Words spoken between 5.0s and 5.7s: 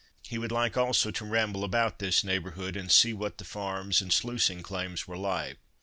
were like.